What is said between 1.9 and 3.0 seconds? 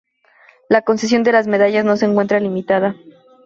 se encuentra limitada.